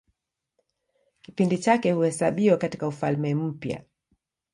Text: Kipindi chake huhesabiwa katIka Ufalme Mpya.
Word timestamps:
Kipindi 1.21 1.57
chake 1.57 1.91
huhesabiwa 1.91 2.57
katIka 2.57 2.87
Ufalme 2.87 3.35
Mpya. 3.35 3.83